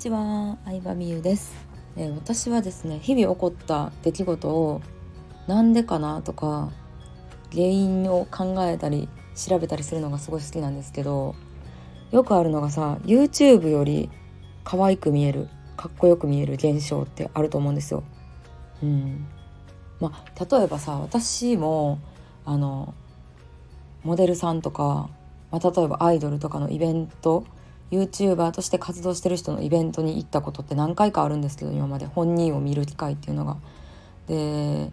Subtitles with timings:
[0.00, 1.52] ちは、相葉美優です、
[1.94, 4.80] えー、私はですね、日々起こった出来事を
[5.46, 6.70] なんでかなとか
[7.52, 11.34] 原因を考えたり調べたりするのがすごい好きなんですけど、
[12.12, 14.08] よくあるのがさ、YouTube より
[14.64, 18.02] 可愛く見える、かっこよく見える現象ってあると思うんですよ。
[18.82, 19.26] うん。
[20.00, 21.98] まあ例えばさ、私も
[22.46, 22.94] あの
[24.02, 25.10] モデルさんとか、
[25.50, 27.44] まあ、例えばアイドルとかのイベント
[27.90, 33.56] YouTuber として活動してる人のイベントに行ったことって何回かあるんですけど今まで本人を見る機会っていうのが。
[34.26, 34.90] で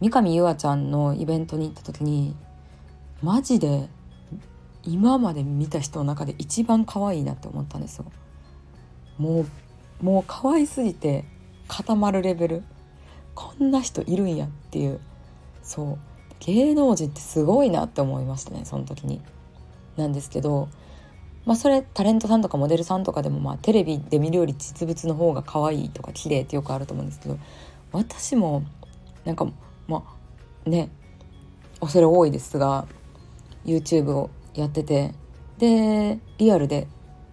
[0.00, 2.36] 三上優愛ちゃんのイベントに行った時に
[3.22, 3.88] マジで
[4.84, 8.04] 今まで見た人の中で一番可愛いなって思ったんですよ。
[9.18, 11.24] もうもう可愛すぎて
[11.66, 12.62] 固まるレベル
[13.34, 15.00] こんな人いるんやっていう
[15.62, 15.98] そう
[16.40, 19.22] 芸能人ってすごいなって思いましたねその時に。
[19.96, 20.68] なんですけど
[21.46, 27.38] まあそれタレントさんとかモデルさんとかでもまあテレビで見るより実物の方が可愛いとか綺麗ってよくあると思うんですけど
[27.92, 28.64] 私も
[29.24, 29.46] なんか
[29.86, 30.04] ま
[30.66, 30.90] あね
[31.80, 32.86] 恐れ多いですが
[33.64, 35.14] YouTube をやってて
[35.58, 36.88] でリアルで、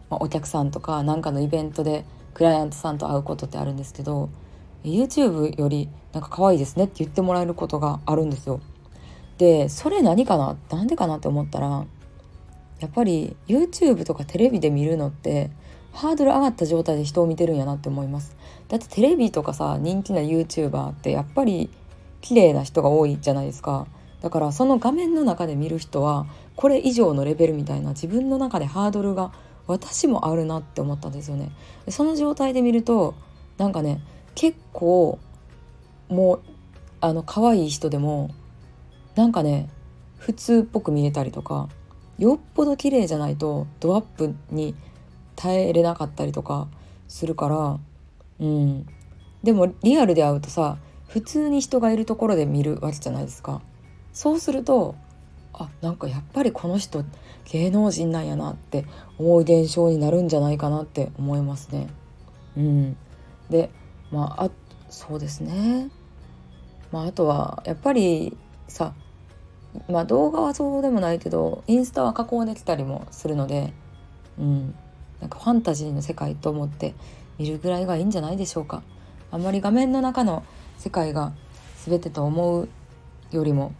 [0.09, 4.29] まあ、お客さんとか何かのイベントでクライアントさんと会うことってあるんですけど
[4.83, 8.59] YouTube よりなんか可愛いですねって言ってもらえることがあるんですよ。
[9.37, 11.85] でそれ何かななんでかなって思ったら
[12.83, 15.49] やっぱり YouTube とかテレビで見るのって
[15.93, 18.35] ハードル上がった状態で人を見てるんやなって思います。
[18.67, 21.69] だってテレビとかさ人気な YouTuber ってやっぱり
[22.19, 23.87] 綺麗な人が多いじゃないですか。
[24.21, 26.25] だからその画面の中で見る人は
[26.57, 29.31] これ以上のレベルみたいな自分の中でハードルが
[29.65, 31.51] 私もあるなって思ったんですよね。
[31.87, 33.15] その状態で見ると
[33.57, 34.01] なんかね
[34.35, 35.19] 結構
[36.09, 36.41] もう
[36.99, 38.31] あの可愛い人でも
[39.15, 39.69] なんかね
[40.17, 41.69] 普通っぽく見えたりとか
[42.17, 44.75] よっぽど綺麗じゃないとドアップに
[45.35, 46.67] 耐えれなかったりとか
[47.07, 47.79] するから
[48.39, 48.85] うん。
[49.43, 53.61] でもリアルで会うとさ普通に人がいるところで見るわけじゃないですか。
[54.13, 54.95] そうすると
[55.53, 57.03] あなんかやっぱりこの人
[57.45, 58.85] 芸能人なんやなって
[59.19, 61.87] 思う現象になるんじゃないかなって思いますね。
[62.57, 62.97] うん。
[63.49, 63.69] で
[64.11, 64.51] まああ
[64.89, 65.89] そうですね。
[66.91, 68.37] まああとはやっぱり
[68.67, 68.93] さ
[69.89, 73.73] まあ動画はそうでもないけどインスタは加工できたりもするので
[74.37, 74.75] うん。
[75.23, 76.93] なんかファンタジーの世界と思って
[77.37, 78.83] 見るぐらいがいいんじゃないでしょうか。
[79.31, 80.43] あんまり画面の中の
[80.77, 81.33] 世界が
[81.85, 82.67] 全てと思う
[83.31, 83.73] よりも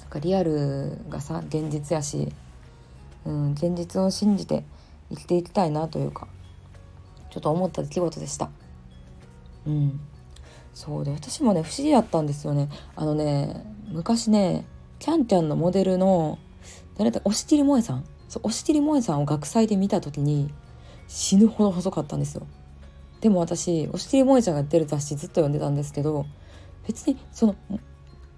[0.00, 2.32] なんかリアルがさ現実やし、
[3.24, 4.64] うん、現実を信じて
[5.10, 6.26] 生きていきたいなというか
[7.30, 8.50] ちょっと思った出来事でした。
[9.66, 10.00] うん。
[10.74, 12.68] そうで私もね不思議やったんですよね。
[12.96, 14.64] あのね昔ね
[14.98, 16.38] キャンキャンのモデルの
[16.96, 18.04] 誰だ押切萌さん？
[18.28, 20.52] そう押切萌さんを学祭で見た時に
[21.08, 22.46] 死ぬほど細かったんですよ。
[23.20, 26.26] でも私押切萌ちゃんが出る雑誌ずっと読んでたんですけど
[26.86, 27.56] 別にその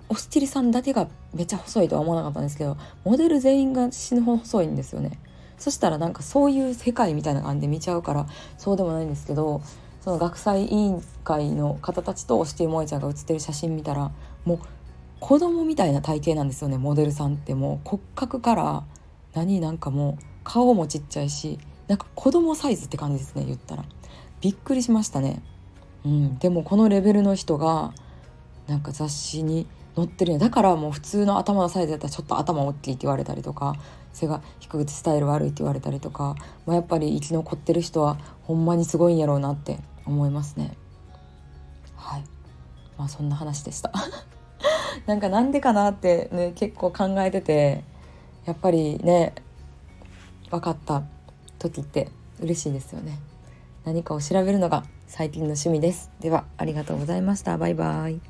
[0.08, 5.18] 押切さんだけがめっちゃ細いとは思わなかったんですけどモデル全員が死ぬほど細いんですよね。
[5.56, 8.26] そしたらなんかそういう世界みたいな感じで見ちゃうから
[8.58, 9.62] そうでもないんですけど
[10.00, 14.10] その学祭委員会の方たちと押して萌ちゃんが写ってる写真見たら
[14.44, 14.58] もう
[15.24, 17.88] 子供みたいな体型なんですよねモデルさんってもう。
[17.88, 18.84] 骨格から
[19.32, 21.58] 何なんかもう顔もちっちゃいし
[21.88, 23.86] なんか子供サイズって感じですね言ったら。
[24.42, 25.42] びっくりしましたね。
[26.04, 26.38] うん。
[26.40, 27.94] でもこのレベルの人が
[28.66, 33.76] なんか雑誌に載ってるんだからもう普通の頭のサイズだったらちょっと頭大きいって言われたりとか
[34.12, 36.36] 背が低くてスタイル悪いって言われたりとか、
[36.66, 40.76] まあ、やっぱり生き残ってる人はほんまにすごいんやろうなって思いますね。
[41.96, 42.24] はい。
[42.98, 43.90] まあそんな話でした。
[45.06, 47.84] なんかなんでかなってね結構考えてて
[48.46, 49.34] やっぱりね
[50.50, 51.02] 分かった
[51.58, 52.10] 時って
[52.40, 53.18] 嬉しいですよね。
[53.84, 56.10] 何かを調べるのが最近の趣味です。
[56.20, 57.58] ではありがとうございました。
[57.58, 58.20] バイバイ。